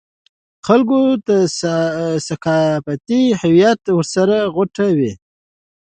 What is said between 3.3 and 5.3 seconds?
هویت ورسره غوټه وي.